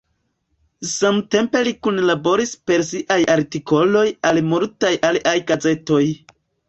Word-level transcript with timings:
Samtempe 0.91 1.59
li 1.67 1.73
kunlaboris 1.87 2.53
per 2.71 2.85
siaj 2.87 3.17
artikoloj 3.37 4.05
al 4.31 4.41
multaj 4.55 4.93
aliaj 5.11 5.37
gazetoj. 5.53 6.03